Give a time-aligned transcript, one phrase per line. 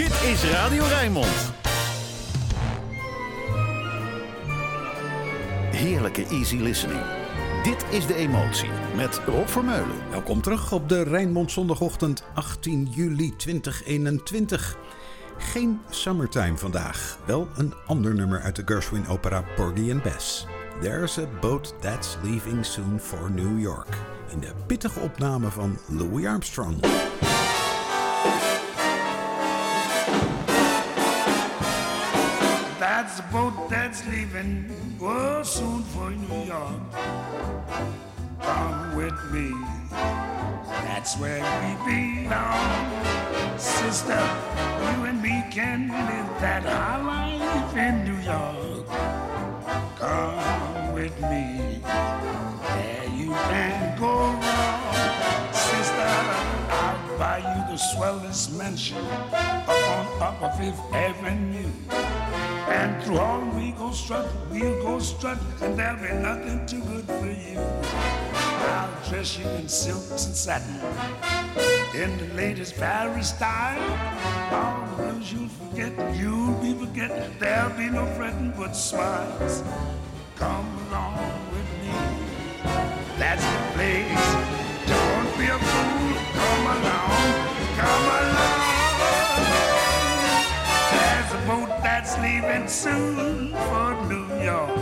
[0.00, 1.52] Dit is Radio Rijnmond.
[5.70, 7.00] Heerlijke easy listening.
[7.62, 10.10] Dit is De Emotie met Rob Vermeulen.
[10.10, 14.76] Welkom terug op de Rijnmond zondagochtend 18 juli 2021.
[15.38, 20.46] Geen summertime vandaag, wel een ander nummer uit de Gershwin opera Porgy and Bess.
[20.80, 23.96] There's a boat that's leaving soon for New York.
[24.28, 26.80] In de pittige opname van Louis Armstrong.
[34.10, 34.66] Leaving
[35.00, 36.82] oh, soon for New York.
[38.42, 39.48] Come with me.
[40.86, 43.58] That's where we belong.
[43.58, 44.22] Sister,
[44.82, 48.86] you and me can live that high life in New York.
[49.96, 51.80] Come with me.
[52.74, 55.52] There you can go wrong.
[55.52, 56.10] Sister,
[56.82, 62.59] I'll buy you the swellest mansion up on Upper Fifth Avenue.
[62.70, 67.04] And through all we go strut, we'll go strut, and there'll be nothing too good
[67.04, 67.58] for you.
[68.70, 70.76] I'll dress you in silks and satin,
[71.94, 73.82] in the latest Paris style.
[74.52, 77.34] All the blues you'll forget, you'll be forgetting.
[77.40, 79.64] There'll be no fretting but smiles.
[80.36, 81.18] Come along
[81.50, 81.90] with me,
[83.18, 84.28] that's the place.
[84.86, 87.34] Don't be a fool, come along,
[87.76, 88.39] come along.
[92.10, 94.78] Boat leaving soon for New York.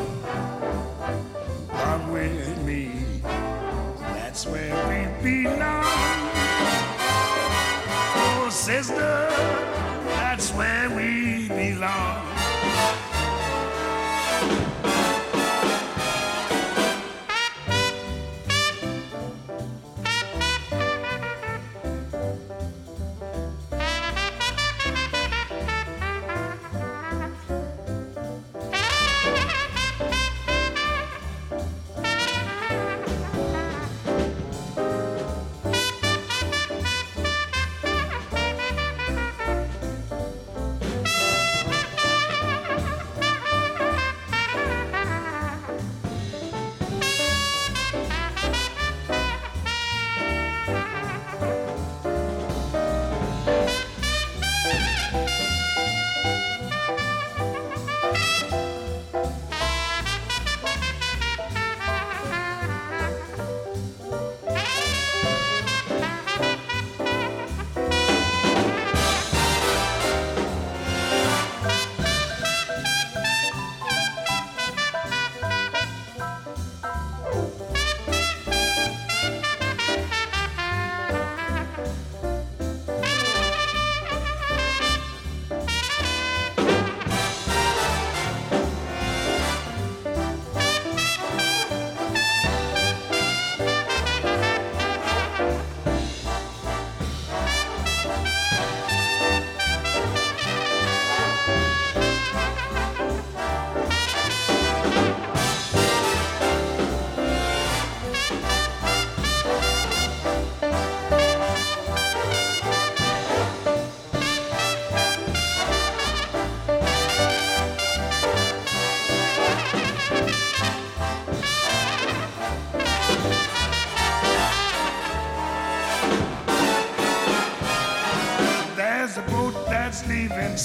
[1.69, 2.91] Come with me,
[4.01, 5.85] that's where we belong.
[8.17, 9.29] Oh, sister,
[10.17, 12.08] that's where we belong.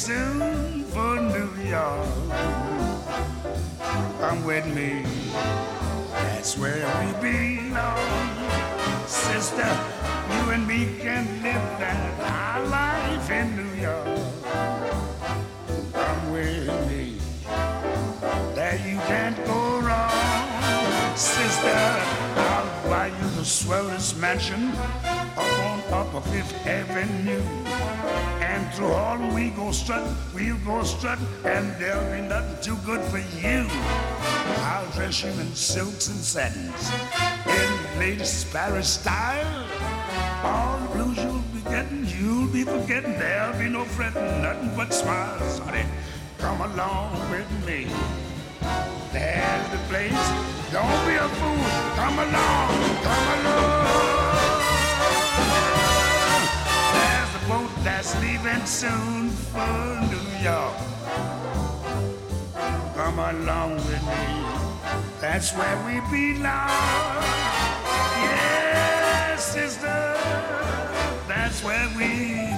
[0.03, 2.07] Soon for New York.
[4.19, 5.01] Come with me,
[6.11, 9.07] that's where we belong.
[9.07, 9.71] Sister,
[10.33, 14.19] you and me can live that high life in New York.
[15.93, 17.17] Come with me,
[18.55, 21.15] there you can't go wrong.
[21.15, 21.79] Sister,
[22.51, 24.73] I'll buy you the swellest mansion
[25.93, 27.43] up Upper Fifth Avenue.
[28.41, 30.03] And through all we go strut,
[30.33, 33.67] we'll go strut, and there'll be nothing too good for you.
[34.69, 36.91] I'll dress you in silks and satins,
[37.47, 39.65] in latest Paris style.
[40.43, 43.13] All the blues you'll be getting, you'll be forgetting.
[43.19, 45.85] There'll be no fretting, nothing but smiles, honey.
[46.39, 47.87] Come along with me.
[49.13, 50.25] There's the place.
[50.71, 51.63] Don't be a fool.
[51.95, 52.69] Come along,
[53.03, 54.22] come along.
[57.83, 60.73] that's leaving soon for New York.
[62.95, 64.23] Come along with me,
[65.19, 66.69] that's where we belong.
[68.23, 70.17] Yes, sister,
[71.27, 72.09] that's where we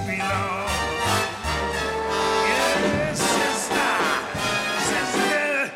[0.06, 0.68] belong.
[2.46, 3.98] Yeah, sister,
[4.78, 5.72] sister,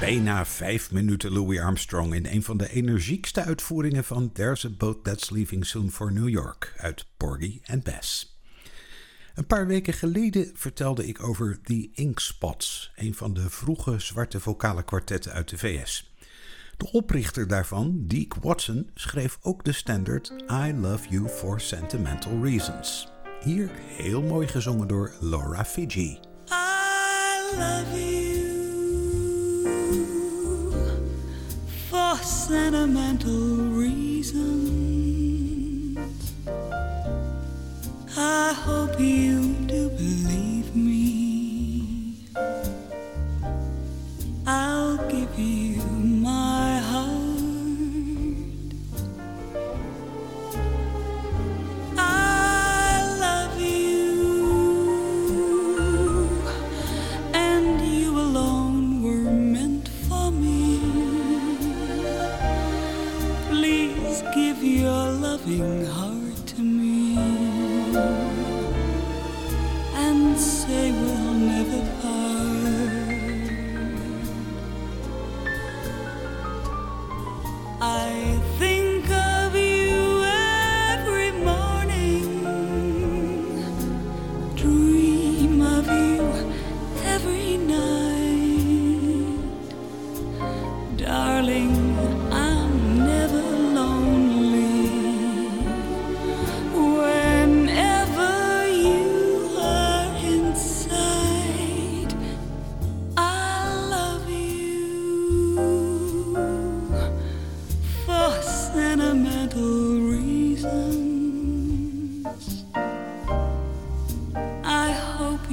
[0.00, 5.04] Bijna vijf minuten Louis Armstrong in een van de energiekste uitvoeringen van There's a Boat
[5.04, 8.38] That's Leaving Soon for New York uit Porgy and Bess.
[9.34, 14.40] Een paar weken geleden vertelde ik over The Ink Spots, een van de vroege zwarte
[14.40, 16.13] vocale kwartetten uit de VS.
[16.76, 23.08] De oprichter daarvan, Deke Watson, schreef ook de standard I Love You for Sentimental Reasons.
[23.42, 26.18] Hier heel mooi gezongen door Laura Fiji.
[26.48, 28.34] I love you
[31.88, 34.64] for sentimental reasons.
[38.16, 40.43] I hope you do believe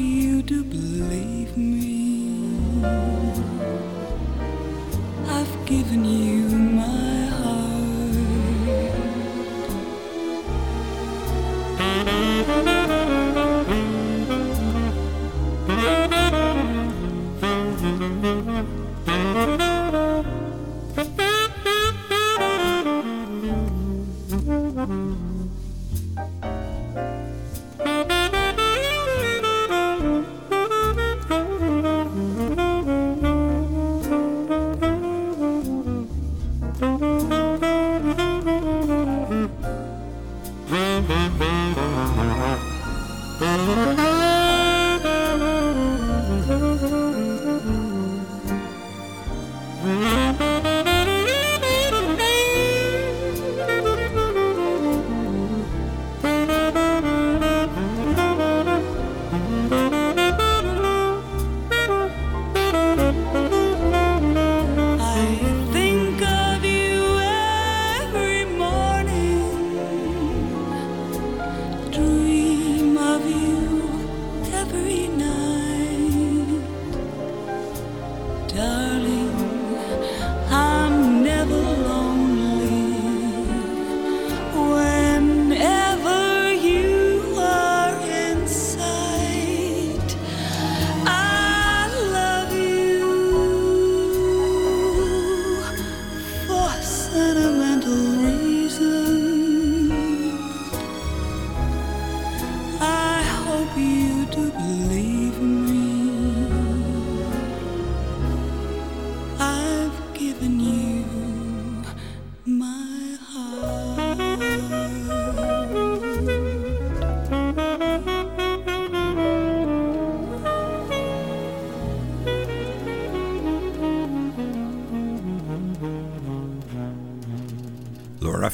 [0.02, 2.84] you do believe me.
[5.28, 6.31] I've given you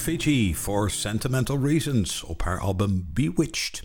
[0.07, 3.83] Fiji for Sentimental Reasons op haar album Bewitched.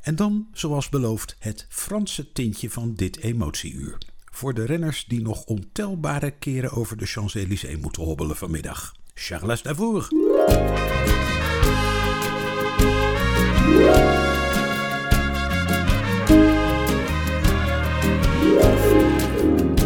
[0.00, 3.98] En dan, zoals beloofd, het Franse tintje van dit emotieuur.
[4.24, 8.94] Voor de renners die nog ontelbare keren over de Champs-Élysées moeten hobbelen vanmiddag.
[9.14, 10.08] Charles Davour.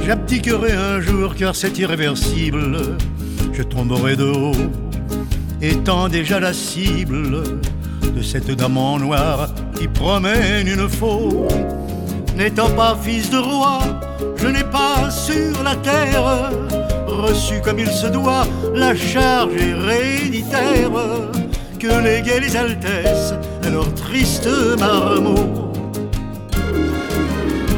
[0.05, 2.97] J'abdiquerai un jour car c'est irréversible.
[3.53, 4.90] Je tomberai de haut,
[5.63, 7.43] étant déjà la cible
[8.15, 9.49] de cette dame en noir
[9.79, 11.49] qui promène une faux.
[12.37, 13.81] N'étant pas fils de roi,
[14.37, 16.51] je n'ai pas sur la terre
[17.07, 20.91] reçu comme il se doit la charge héréditaire
[21.79, 24.49] que léguaient les altesses à leur triste
[24.79, 25.73] marmot.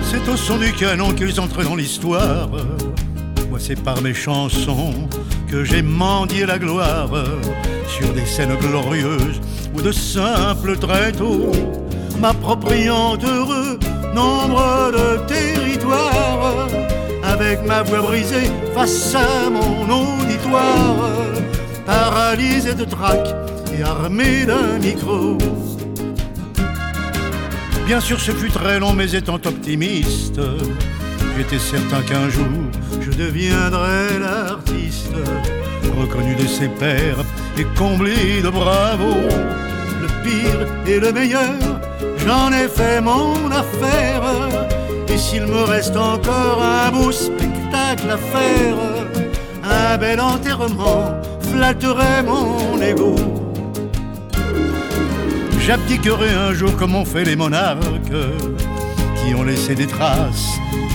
[0.03, 2.49] C'est au son du canon qu'ils entrent dans l'histoire.
[3.51, 5.09] Moi, c'est par mes chansons
[5.51, 7.11] que j'ai mendié la gloire
[7.99, 9.41] sur des scènes glorieuses
[9.75, 11.53] ou de simples tréteaux,
[12.21, 13.79] m'appropriant heureux
[14.15, 16.69] nombre de territoires
[17.23, 21.11] avec ma voix brisée face à mon auditoire,
[21.87, 23.35] paralysé de trac
[23.77, 25.39] et armé d'un micro.
[27.87, 30.41] Bien sûr, ce fut très long, mais étant optimiste,
[31.37, 32.47] j'étais certain qu'un jour
[33.01, 35.17] je deviendrais l'artiste,
[35.93, 37.25] reconnu de ses pairs
[37.59, 39.15] et comblé de bravo.
[40.01, 41.81] Le pire et le meilleur,
[42.25, 44.23] j'en ai fait mon affaire.
[45.09, 48.77] Et s'il me reste encore un beau spectacle à faire,
[49.65, 53.15] un bel enterrement flatterait mon ego.
[55.61, 58.27] J'abdiquerai un jour comme ont fait les monarques
[59.25, 60.49] qui ont laissé des traces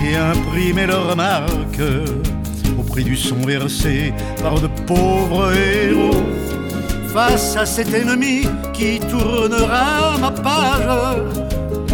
[0.06, 1.82] et imprimé leurs marques
[2.98, 4.12] prix du son versé
[4.42, 6.24] par de pauvres héros.
[7.14, 11.22] Face à cet ennemi qui tournera ma page,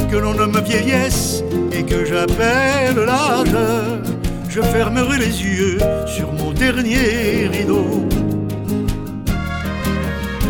[0.10, 1.44] que l'on nomme vieillesse
[1.74, 3.58] et que j'appelle l'âge,
[4.48, 8.08] je fermerai les yeux sur mon dernier rideau.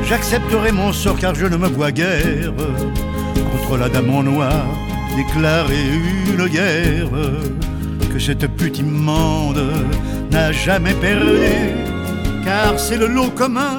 [0.08, 2.54] J'accepterai mon sort car je ne me vois guère
[3.52, 4.66] contre la dame en noir
[5.16, 5.84] déclarer
[6.32, 7.10] une guerre
[8.14, 9.64] que cette pute immonde
[10.34, 11.38] n'a jamais perdu
[12.44, 13.78] car c'est le lot commun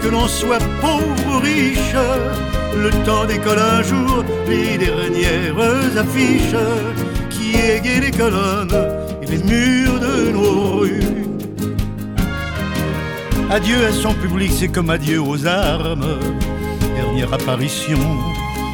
[0.00, 1.96] que l'on soit pauvre ou riche
[2.76, 6.64] le temps décolle un jour les dernières affiches
[7.30, 8.78] qui égayent les colonnes
[9.22, 11.18] et les murs de nos rues
[13.50, 16.18] Adieu à son public, c'est comme adieu aux armes.
[16.94, 17.98] Dernière apparition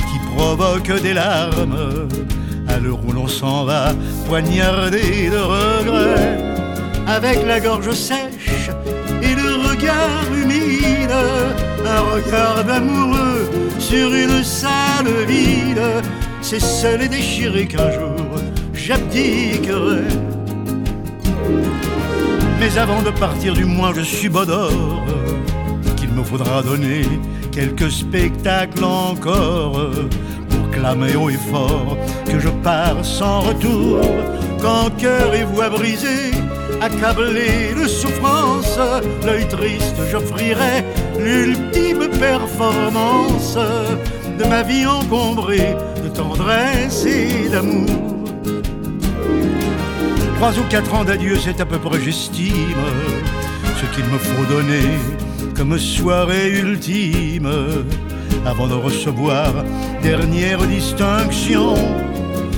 [0.09, 2.09] qui provoque des larmes.
[2.66, 3.93] À l'heure où l'on s'en va,
[4.26, 6.53] poignardé de regrets,
[7.06, 8.70] avec la gorge sèche
[9.23, 11.14] et le regard humide,
[11.87, 15.82] un regard d'amoureux sur une salle vide.
[16.40, 18.40] C'est seul et déchiré qu'un jour
[18.75, 20.02] j'abdiquerai.
[22.61, 25.02] Mais avant de partir, du moins je subodore
[25.96, 27.02] qu'il me faudra donner
[27.50, 29.90] quelques spectacles encore
[30.49, 31.96] pour clamer haut et fort
[32.26, 34.00] que je pars sans retour.
[34.61, 36.32] Quand cœur et voix brisés,
[36.84, 38.78] accablés de souffrance,
[39.24, 40.84] l'œil triste, j'offrirai
[41.18, 43.56] l'ultime performance
[44.38, 47.88] de ma vie encombrée de tendresse et d'amour.
[50.36, 52.84] Trois ou quatre ans d'adieu, c'est à peu près, j'estime,
[53.80, 54.88] ce qu'il me faut donner
[55.56, 57.50] comme soirée ultime
[58.44, 59.54] avant de recevoir
[60.02, 62.03] dernière distinction.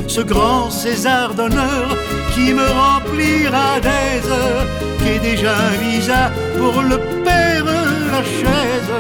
[0.09, 1.97] Ce grand César d'honneur
[2.35, 4.33] qui me remplira d'aise,
[4.99, 7.67] qui est déjà un visa pour le père
[8.25, 8.93] chaise,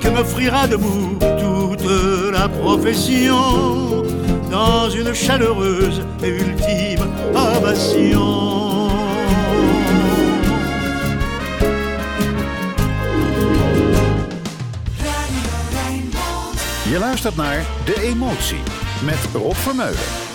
[0.00, 1.88] que m'offrira debout toute
[2.32, 4.04] la profession
[4.50, 8.88] dans une chaleureuse et ultime ovation.
[16.90, 18.62] Je luistert naar De Emotie
[19.04, 20.27] met Rob Vermeulen.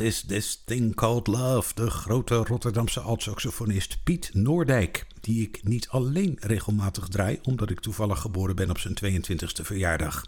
[0.00, 1.74] Is this thing called love?
[1.74, 8.20] De grote Rotterdamse altsaxofonist Piet Noordijk, die ik niet alleen regelmatig draai, omdat ik toevallig
[8.20, 10.26] geboren ben op zijn 22e verjaardag.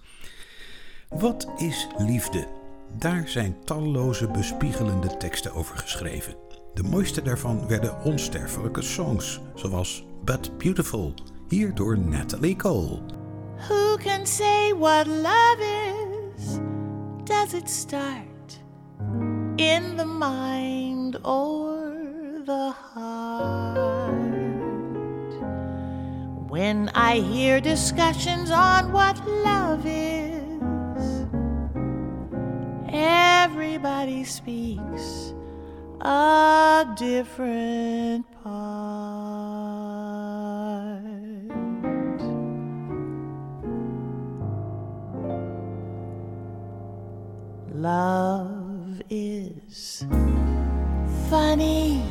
[1.09, 2.49] Wat is liefde?
[2.99, 6.37] Daar zijn talloze bespiegelende teksten over geschreven.
[6.75, 11.15] De mooiste daarvan werden onsterfelijke songs, zoals But Beautiful,
[11.49, 13.01] hier door Natalie Cole.
[13.69, 15.59] Who can say what love
[16.37, 16.45] is?
[17.25, 18.61] Does it start?
[19.63, 21.95] In the mind or
[22.45, 24.13] the heart.
[26.49, 31.27] When I hear discussions on what love is,
[32.89, 35.33] everybody speaks
[36.01, 38.83] a different part.
[47.75, 48.62] Love
[49.15, 50.07] is
[51.29, 52.03] funny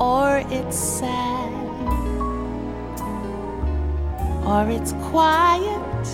[0.00, 1.52] or it's sad
[4.44, 6.06] or it's quiet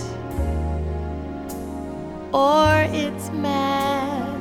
[2.31, 4.37] or it's mad.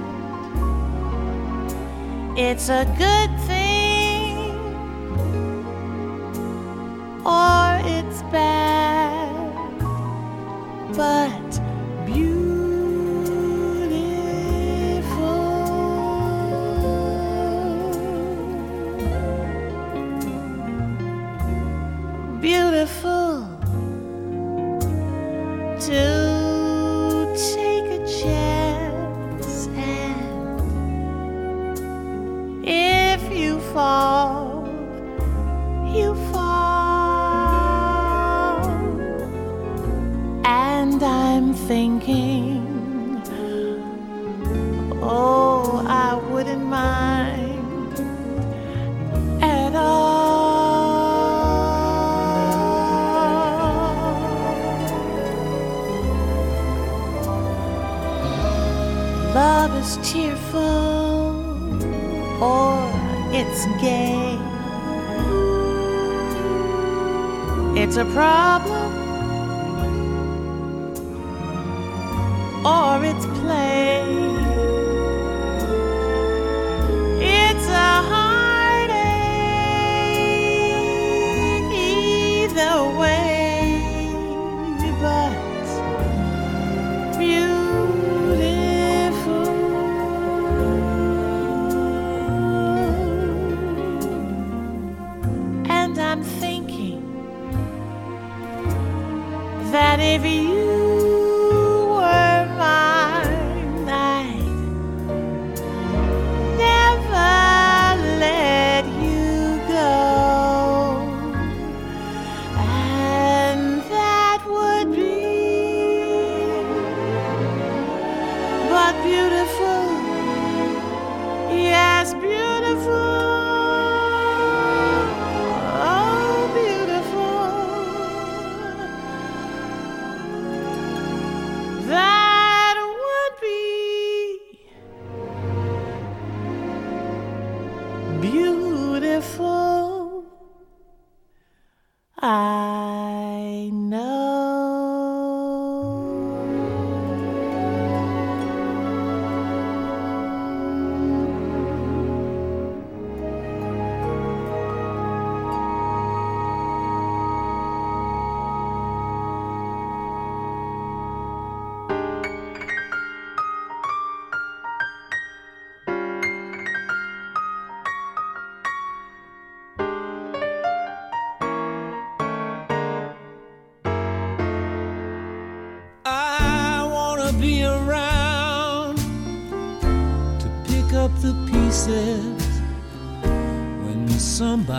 [2.37, 4.53] It's a good thing
[7.25, 9.81] or it's bad,
[10.95, 11.76] but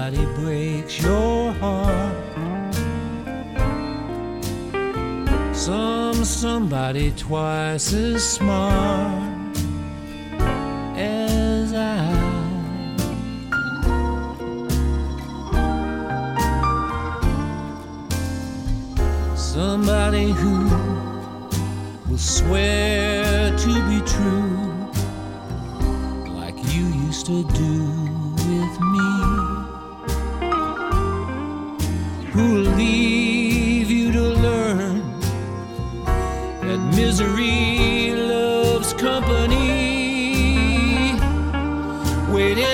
[0.09, 2.15] somebody breaks your heart.
[5.53, 8.66] Some somebody twice as smart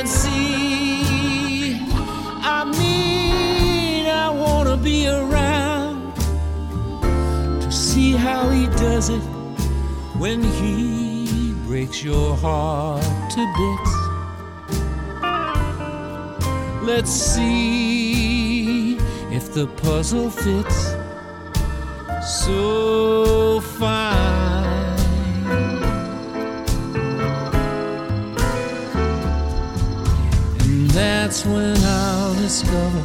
[0.04, 1.80] and see.
[2.56, 6.14] I mean, I wanna be around
[7.62, 9.24] to see how he does it
[10.22, 13.02] when he breaks your heart
[13.36, 13.94] to bits.
[16.84, 18.98] Let's see
[19.32, 20.96] if the puzzle fits
[22.44, 24.53] so fine.
[31.24, 33.02] That's when I'll discover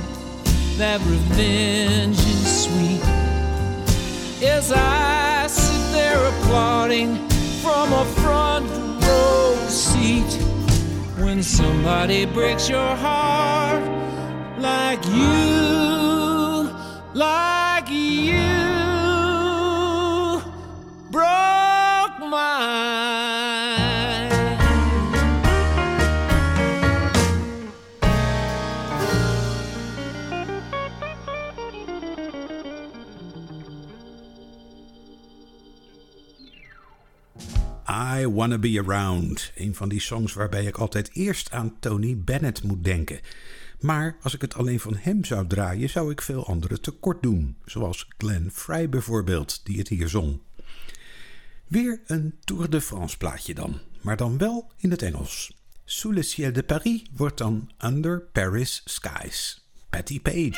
[0.76, 3.04] that revenge is sweet.
[4.44, 7.14] As I sit there applauding
[7.62, 8.68] from a front
[9.04, 10.32] row seat
[11.22, 13.84] when somebody breaks your heart
[14.58, 16.74] like you,
[17.14, 18.57] like you
[38.18, 39.52] I Wanna Be Around.
[39.54, 43.20] Een van die songs waarbij ik altijd eerst aan Tony Bennett moet denken.
[43.80, 47.56] Maar als ik het alleen van hem zou draaien, zou ik veel anderen tekort doen.
[47.64, 50.40] Zoals Glenn Fry bijvoorbeeld, die het hier zong.
[51.66, 55.56] Weer een Tour de France plaatje dan, maar dan wel in het Engels.
[55.84, 59.66] Sous le ciel de Paris wordt dan Under Paris Skies.
[59.90, 60.56] Patty Page.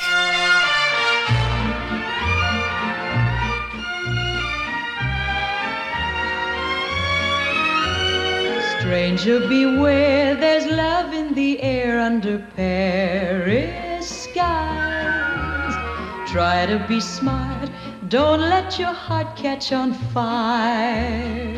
[8.90, 15.74] Stranger, beware, there's love in the air under Paris skies.
[16.29, 17.70] Try to be smart,
[18.09, 21.55] don't let your heart catch on fire.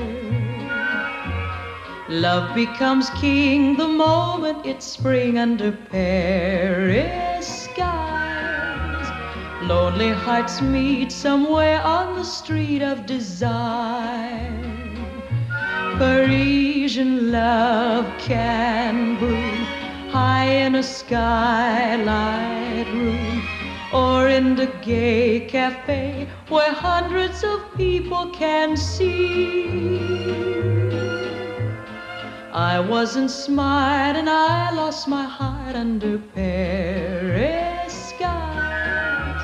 [2.10, 9.08] Love becomes king the moment it's spring under Paris skies.
[9.62, 14.61] Lonely hearts meet somewhere on the street of desire.
[16.02, 19.54] Parisian love can bloom
[20.10, 23.40] high in a skylight room
[23.94, 30.00] or in the gay cafe where hundreds of people can see.
[32.52, 39.42] I wasn't smart and I lost my heart under Paris skies.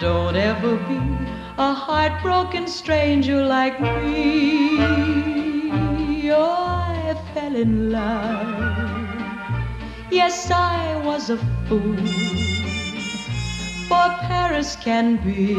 [0.00, 1.00] Don't ever be
[1.58, 5.39] a heartbroken stranger like me.
[6.42, 8.90] I fell in love.
[10.10, 11.36] Yes, I was a
[11.68, 11.96] fool.
[13.88, 15.54] For Paris can be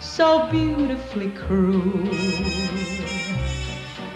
[0.00, 2.08] so beautifully cruel.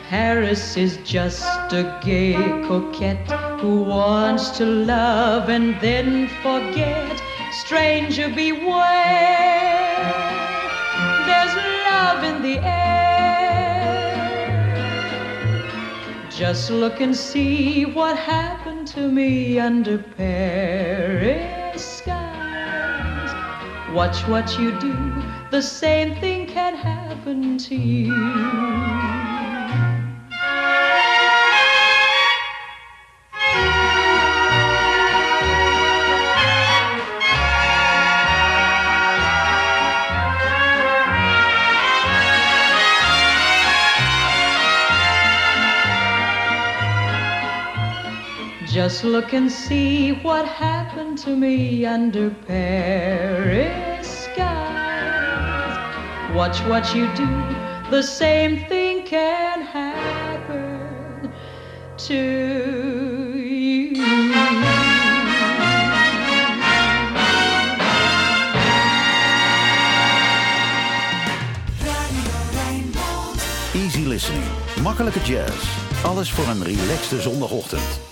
[0.09, 2.35] Paris is just a gay
[2.67, 3.31] coquette
[3.61, 7.23] who wants to love and then forget.
[7.65, 10.03] Stranger, beware.
[11.27, 11.55] There's
[11.89, 13.02] love in the air.
[16.43, 23.31] Just look and see what happened to me under Paris skies.
[23.95, 29.22] Watch what you do, the same thing can happen to you.
[48.83, 55.95] Just look and see what happened to me under Paris skies.
[56.35, 57.29] Watch what you do,
[57.90, 61.31] the same thing can happen
[61.97, 62.14] to
[63.37, 64.03] you.
[73.75, 74.45] Easy listening,
[74.83, 75.77] makkelijke jazz.
[76.05, 78.12] Alles voor een relaxte zondagochtend.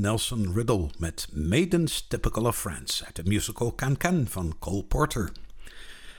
[0.00, 5.32] Nelson Riddle met Maidens Typical of France uit de musical Can Can van Cole Porter.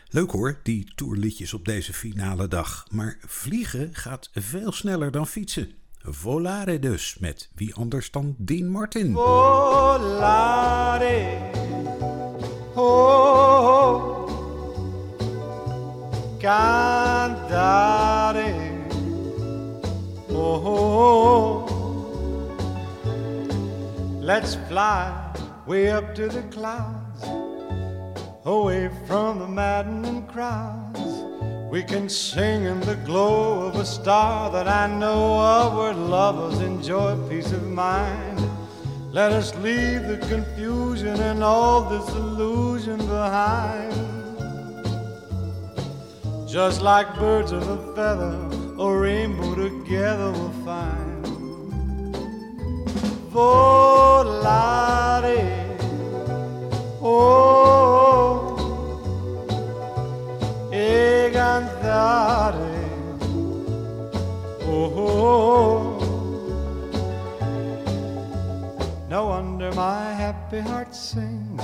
[0.10, 2.86] Leuk hoor, die tourliedjes op deze finale dag.
[2.91, 5.72] Maar vliegen gaat veel sneller dan fietsen.
[6.02, 9.13] Volare dus, met wie anders dan Dean Martin.
[9.13, 10.60] Volare,
[12.76, 14.30] oh,
[16.39, 17.20] cantare,
[20.30, 21.31] oh,
[24.34, 25.12] let's fly
[25.67, 27.22] way up to the clouds,
[28.46, 31.02] away from the maddening crowds.
[31.70, 36.62] We can sing in the glow of a star that I know of where lovers
[36.62, 38.39] enjoy peace of mind.
[39.12, 43.94] Let us leave the confusion and all this illusion behind.
[46.48, 48.36] Just like birds of a feather,
[48.80, 51.11] a rainbow together we'll find.
[53.32, 54.58] Volare,
[57.00, 58.58] oh,
[60.70, 62.89] e cantare,
[64.67, 65.98] oh.
[69.08, 71.63] No wonder my happy heart sings.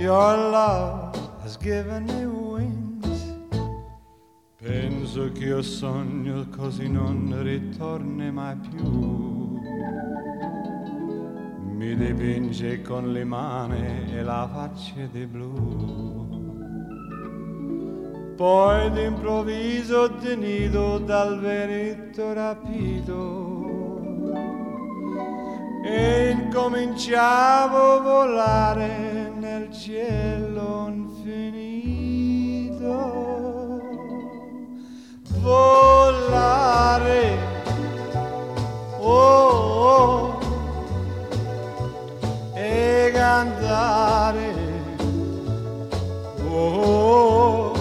[0.00, 3.36] Your love has given me wings.
[4.56, 9.46] Penso che io sogno così non ritorni mai più.
[11.78, 16.26] Mi dipinge con le mani e la faccia di blu.
[18.34, 24.00] Poi d'improvviso tenido dal veretto rapito
[25.84, 32.16] e incominciavo a volare nel cielo infinito.
[35.40, 37.38] Volare,
[38.98, 40.47] oh, oh
[42.60, 44.52] e cantare,
[46.50, 47.72] oh,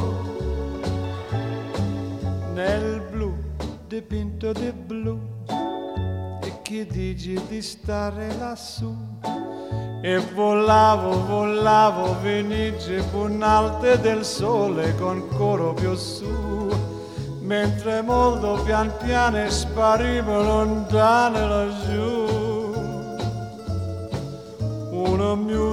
[2.53, 3.33] nel blu
[3.87, 5.19] dipinto di blu
[6.43, 8.95] e chi dici di stare lassù?
[10.03, 16.69] E volavo, volavo, venice punalte del sole con coro più su.
[17.41, 22.16] Mentre molto pian piano sparivo lontane laggiù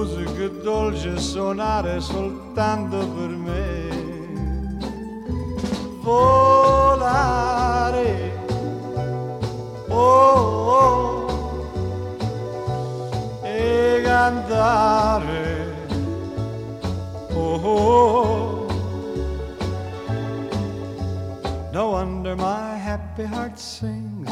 [0.05, 3.89] musica dolce suonare soltanto per me
[6.01, 7.23] volare
[9.89, 9.97] oh,
[10.69, 11.25] oh
[13.41, 15.73] e cantare
[17.33, 18.63] oh, oh
[21.71, 24.29] No wonder my happy heart sings.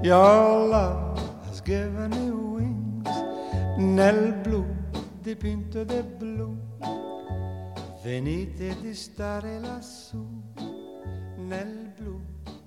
[0.00, 1.18] Your love
[1.48, 3.08] has given me wings.
[3.76, 4.77] Nel blu
[5.28, 6.56] dipinto di blu.
[8.02, 10.24] Venite di stare lassù.
[11.36, 12.18] Nel blu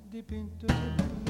[0.08, 1.21] dipinto di blu.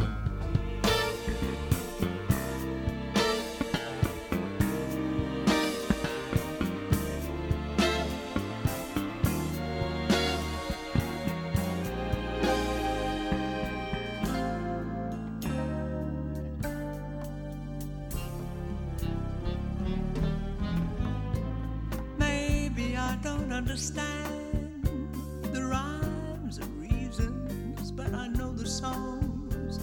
[23.82, 25.18] Understand
[25.52, 29.80] the rhymes and reasons, but I know the songs.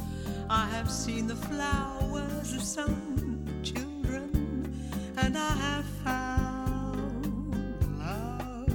[0.49, 4.73] I have seen the flowers of some children,
[5.17, 8.71] and I have found love.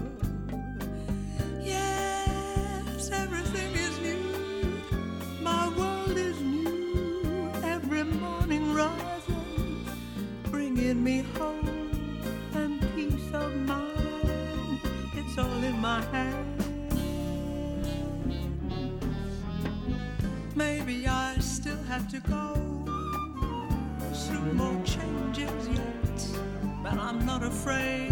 [1.64, 4.82] Yes, everything is new.
[5.42, 7.50] My world is new.
[7.64, 9.86] Every morning rising,
[10.52, 11.62] bringing me hope
[22.10, 22.54] to go.
[24.13, 26.28] Through more changes yet,
[26.84, 28.03] but I'm not afraid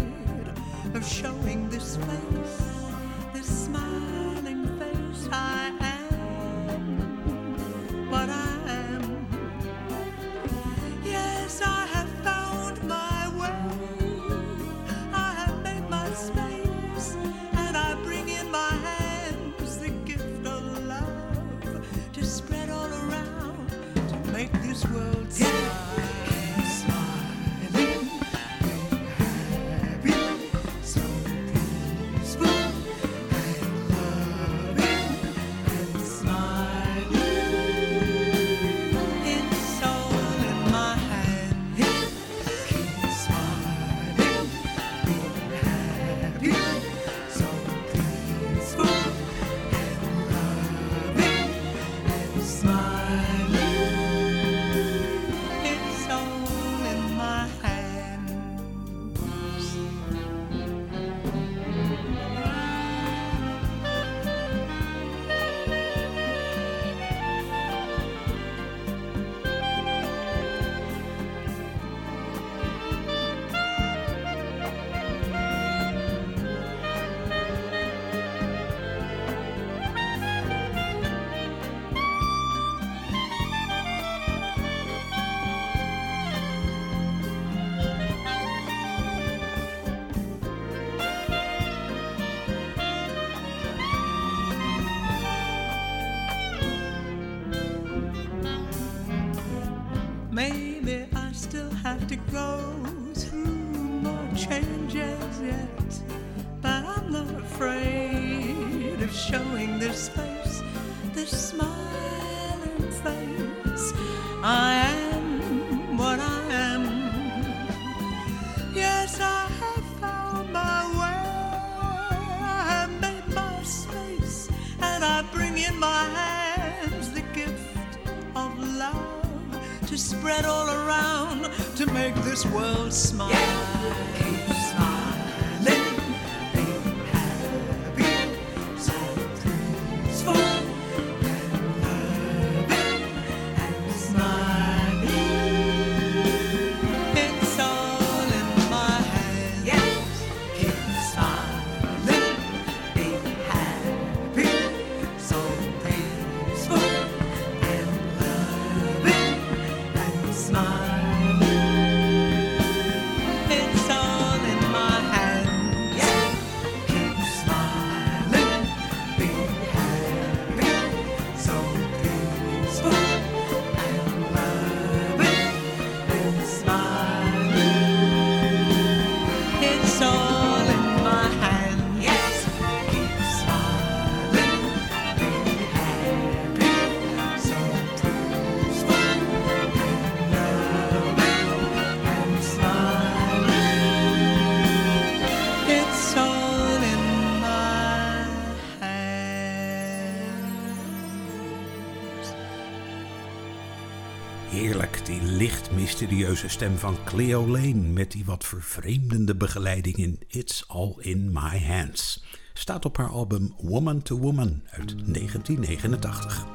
[205.92, 211.64] mysterieuze stem van Cleo Lane met die wat vervreemdende begeleiding in It's All in My
[211.64, 212.24] Hands.
[212.52, 216.46] Staat op haar album Woman to Woman uit 1989.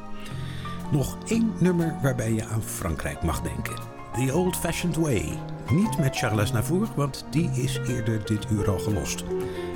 [0.91, 3.75] Nog één nummer waarbij je aan Frankrijk mag denken.
[4.13, 5.39] The Old Fashioned Way.
[5.71, 9.23] Niet met Charles Navour, want die is eerder dit uur al gelost.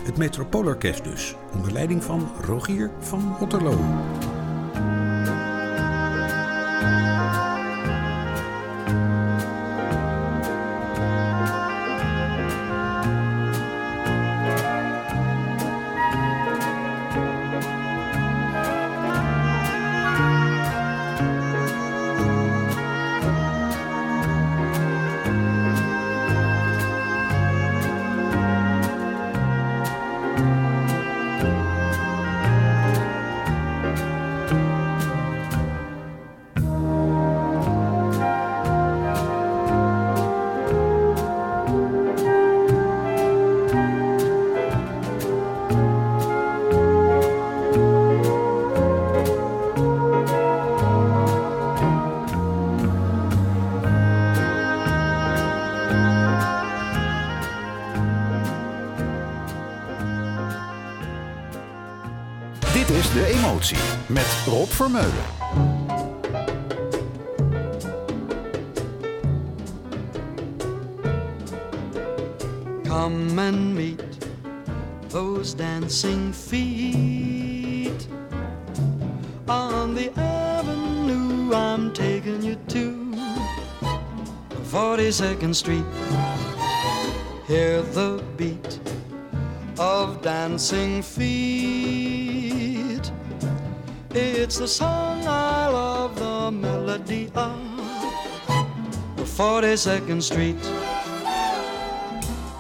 [0.04, 3.78] Het Metropoolorkest dus, onder leiding van Rogier van Otterlo.
[64.82, 64.96] Come
[73.38, 74.02] and meet
[75.10, 78.08] those dancing feet
[79.48, 83.14] on the avenue I'm taking you to
[84.72, 85.86] 42nd Street.
[87.48, 88.80] Hear the beat
[89.78, 92.11] of dancing feet.
[94.14, 97.56] It's the song I love, the melody of
[99.16, 100.58] The 42nd Street.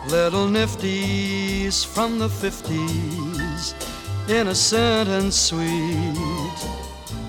[0.10, 3.76] Little nifties from the 50s,
[4.30, 6.58] innocent and sweet.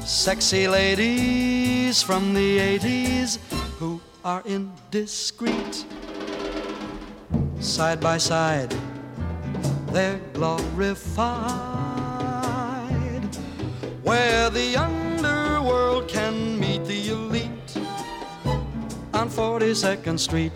[0.04, 3.38] Sexy ladies from the 80s
[3.80, 5.84] who are indiscreet.
[7.58, 8.72] Side by side,
[9.88, 11.91] they're glorified.
[14.02, 17.76] Where the underworld can meet the elite
[19.14, 20.52] on 42nd Street.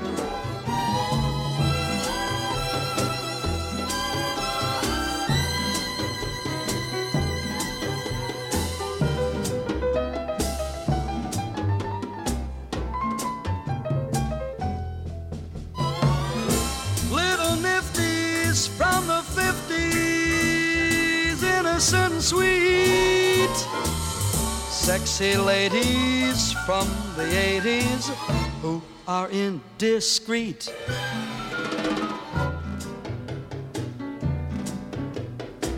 [25.17, 26.87] Sexy ladies from
[27.17, 28.11] the 80s
[28.61, 30.71] who are indiscreet.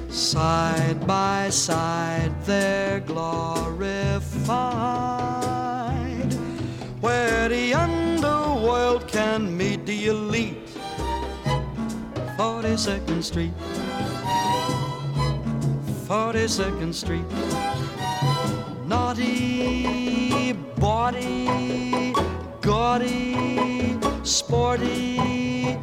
[0.08, 4.18] Side by side, they're glorified.
[7.00, 10.68] Where the underworld can meet the elite.
[12.36, 13.54] 42nd Street.
[16.08, 17.24] 42nd Street.
[18.88, 22.12] Naughty, body,
[22.62, 25.76] gaudy, sporty,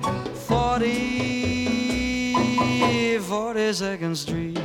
[0.48, 2.34] 40,
[3.20, 4.60] 42nd Street.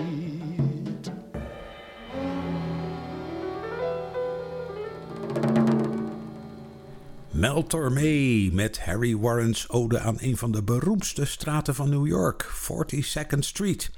[7.31, 12.51] Mel Tormé met Harry Warren's ode aan een van de beroemdste straten van New York,
[12.73, 13.91] 42nd Street.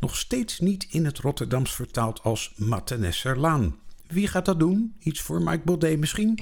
[0.00, 3.82] Nog steeds niet in het Rotterdams vertaald als Mattenesserlaan.
[4.14, 4.94] Wie gaat dat doen?
[4.98, 6.38] Iets voor Mike Baudet misschien?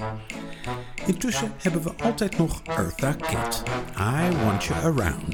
[1.05, 3.63] Intussen hebben we altijd nog Eartha Kitt.
[3.97, 5.33] I want you around.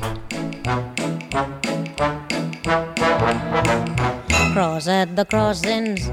[4.51, 6.09] Cross at the crossings,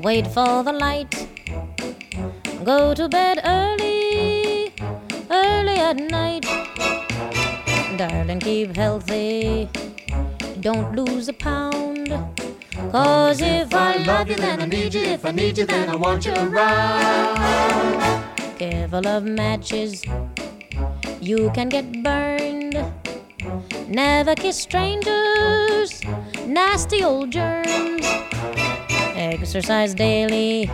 [0.00, 1.26] wait for the light.
[2.64, 4.72] Go to bed early,
[5.28, 6.46] early at night.
[7.96, 9.68] Darling, keep healthy,
[10.60, 12.41] don't lose a pound.
[12.90, 15.02] Cause if I love you, then I need you.
[15.02, 18.24] If I need you, then I want you around.
[18.58, 20.04] Careful of matches,
[21.20, 22.76] you can get burned.
[23.88, 26.00] Never kiss strangers,
[26.46, 28.06] nasty old germs.
[29.14, 30.70] Exercise daily,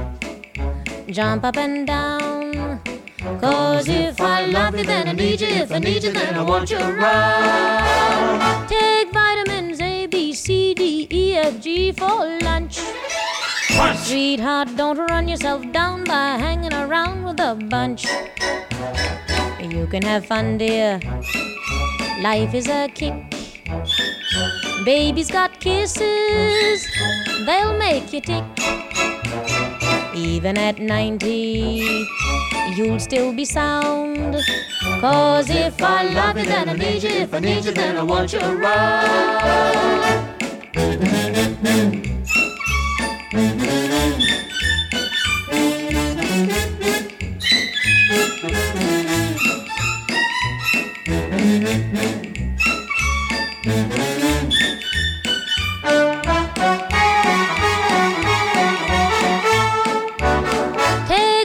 [1.08, 2.80] jump up and down.
[3.40, 5.48] Cause if I love you, then I need you.
[5.48, 8.68] If I need you, then I want you around.
[8.68, 11.17] Take vitamins A, B, C, D, E,
[11.60, 12.80] G for lunch.
[13.96, 18.06] Sweetheart, don't run yourself down by hanging around with a bunch.
[19.60, 21.00] You can have fun, dear.
[22.20, 23.14] Life is a kick.
[24.84, 26.86] Baby's got kisses,
[27.46, 28.44] they'll make you tick.
[30.14, 32.06] Even at 90,
[32.76, 34.36] you'll still be sound.
[35.00, 37.10] Cause if I love you, then I need you.
[37.10, 40.37] If I need you, then I want you around.
[40.78, 40.86] Take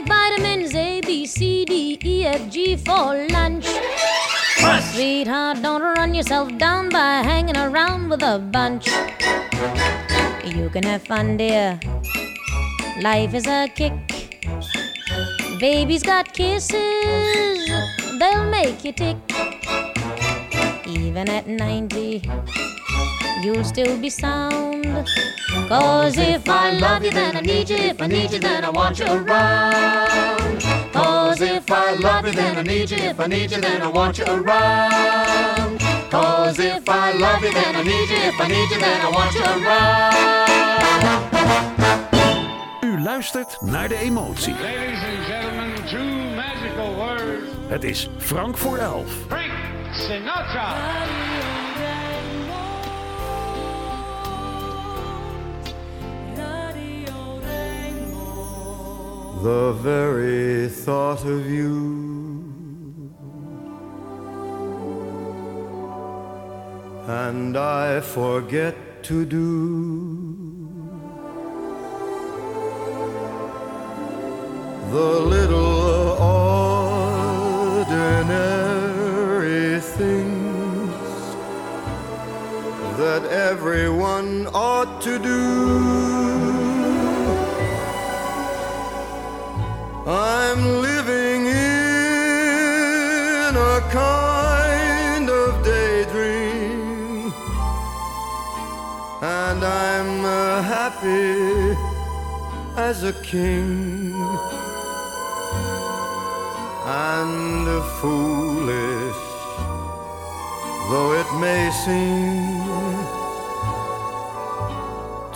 [0.06, 3.66] vitamins A, B, C, D, E, F, G for lunch.
[4.92, 6.73] Sweetheart, don't run yourself down by hanging around
[8.22, 8.86] a bunch.
[10.44, 11.80] You can have fun, dear.
[13.00, 13.92] Life is a kick.
[15.58, 17.68] Baby's got kisses,
[18.18, 19.16] they'll make you tick.
[20.86, 22.22] Even at 90,
[23.42, 24.84] you'll still be sound.
[25.68, 27.76] Cause if I love you, then I need you.
[27.76, 30.60] If I need you, then I want you around.
[30.92, 32.98] Cause if I love you, then I need you.
[32.98, 35.73] If I need you, then I want you around.
[36.14, 38.16] Cause if I love you, then I need you.
[38.16, 40.14] If I need you, then I want you around.
[42.80, 44.54] U luistert naar de emotie.
[44.54, 47.46] Ladies and gentlemen, two magical words.
[47.68, 49.12] Het is Frank voor elf.
[49.28, 49.52] Frank
[49.92, 50.74] Sinatra.
[59.42, 62.43] The very thought of you
[67.06, 70.64] and I forget to do
[74.90, 76.16] the little
[77.82, 80.94] ordinary things
[82.96, 85.33] that everyone ought to do.
[111.84, 112.64] Seem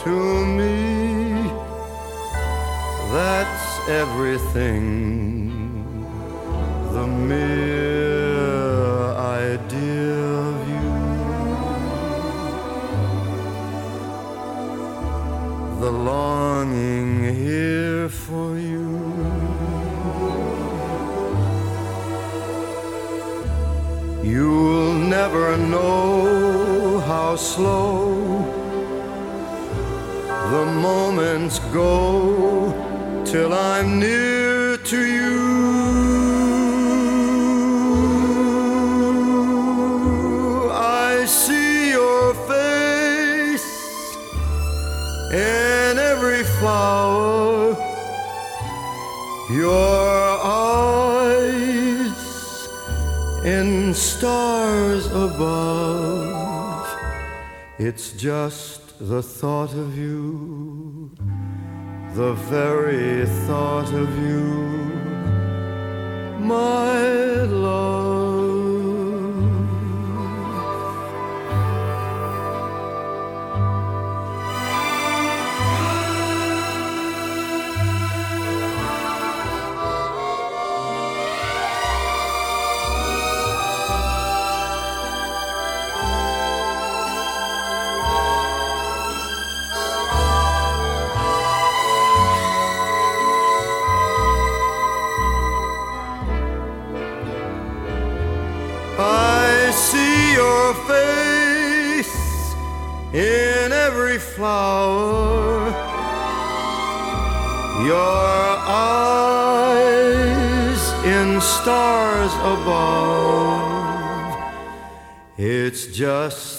[0.03, 0.79] to me
[3.13, 4.79] that's everything.
[6.93, 7.07] The
[59.01, 61.11] the thought of you,
[62.15, 64.78] the very thought of you,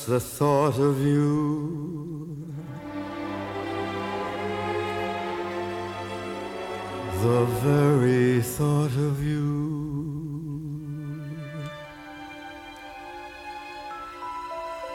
[0.09, 2.35] the thought of you.
[7.21, 9.49] The very thought of you.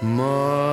[0.03, 0.64] My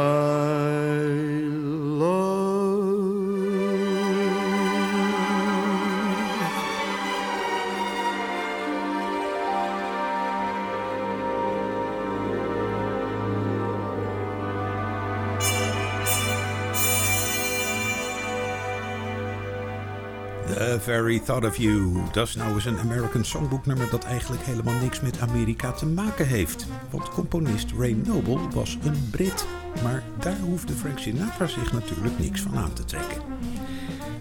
[20.82, 22.02] Very Thought of You.
[22.12, 25.86] Dat is nou eens een American Songbook nummer dat eigenlijk helemaal niks met Amerika te
[25.86, 26.66] maken heeft.
[26.90, 29.46] Want componist Ray Noble was een Brit.
[29.84, 33.22] Maar daar hoefde Frank Sinatra zich natuurlijk niks van aan te trekken.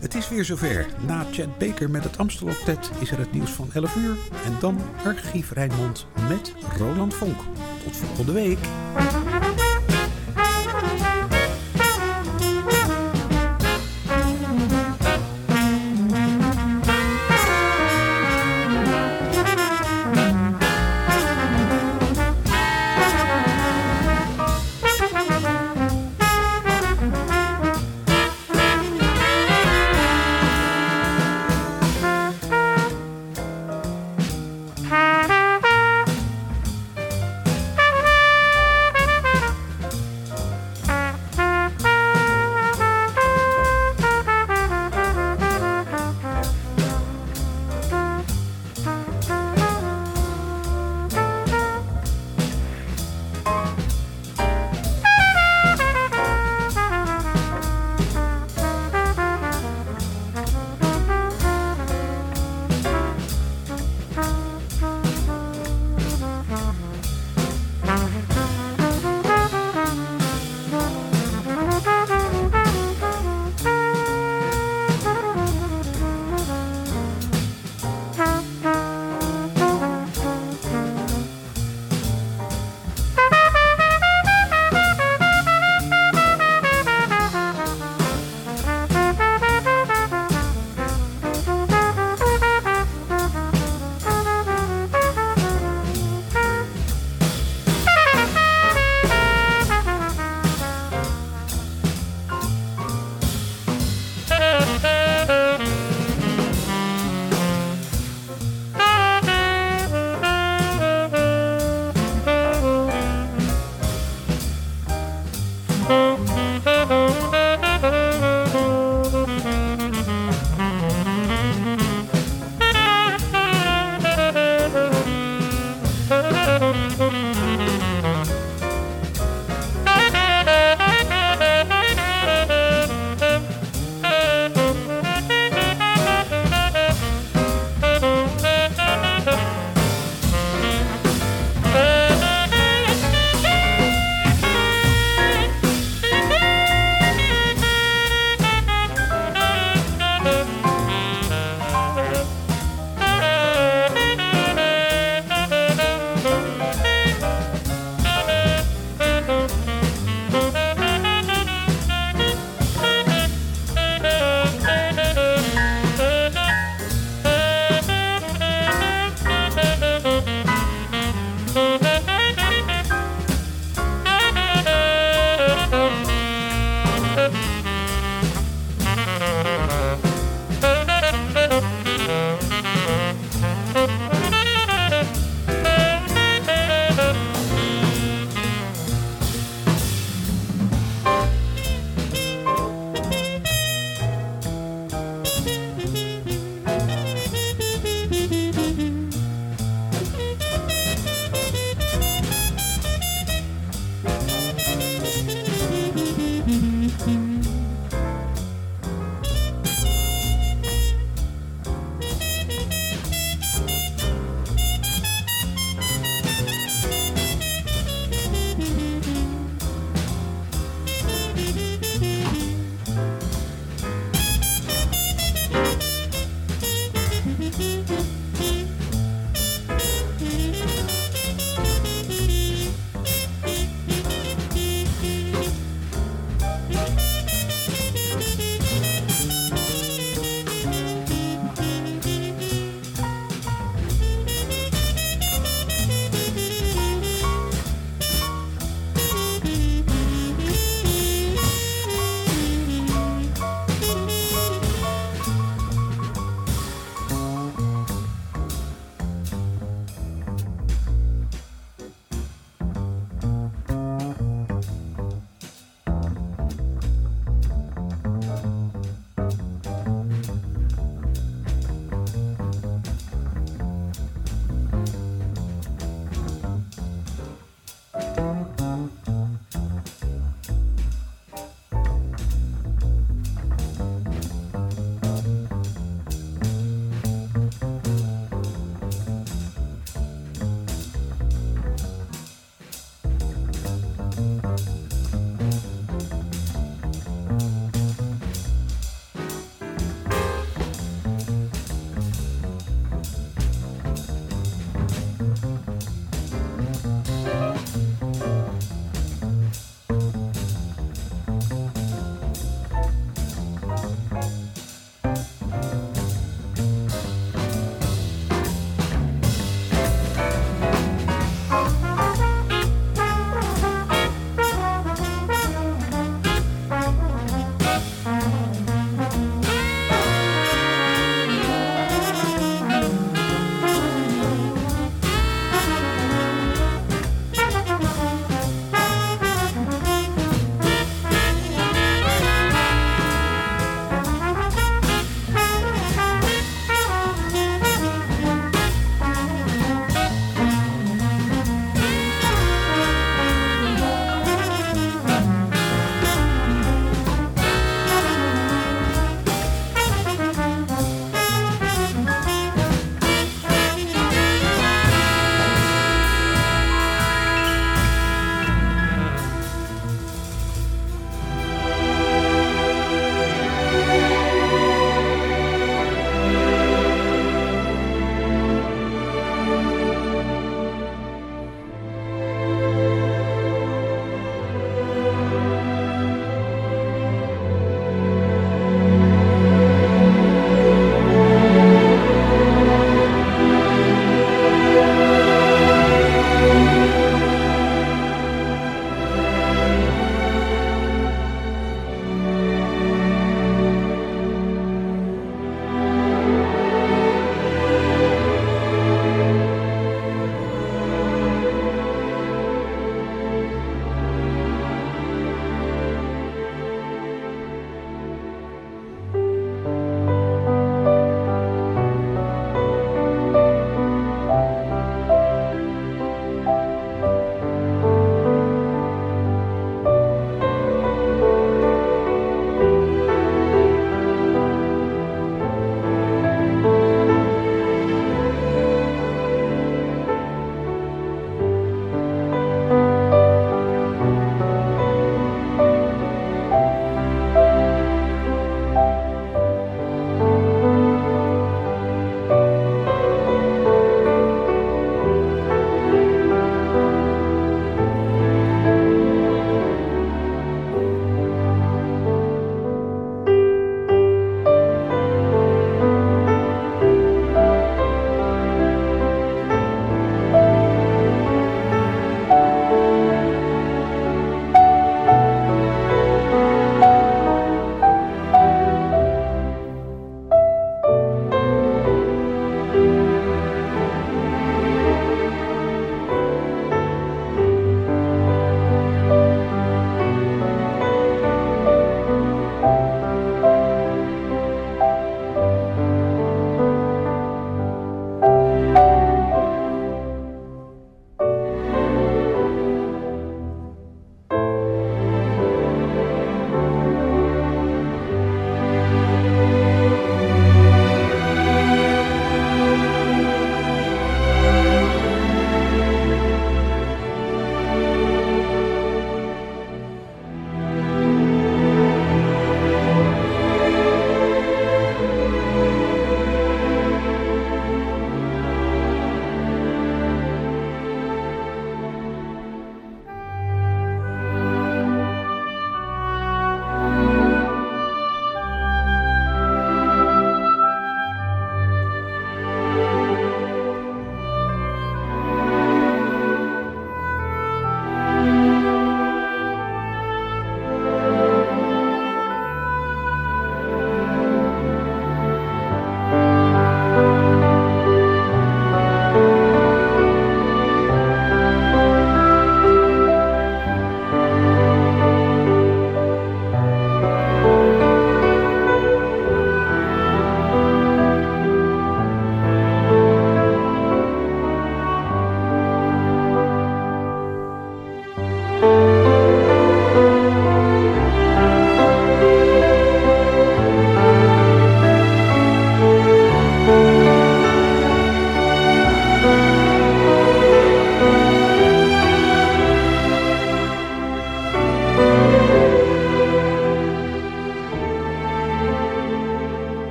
[0.00, 0.86] Het is weer zover.
[1.06, 4.16] Na Chad Baker met het Amstel Octet is er het nieuws van 11 uur.
[4.44, 7.38] En dan Archief Rijnmond met Roland Vonk.
[7.84, 8.58] Tot volgende week.